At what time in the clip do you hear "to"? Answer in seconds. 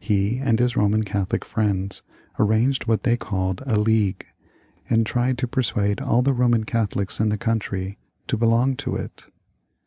5.38-5.48, 8.28-8.38, 8.76-8.96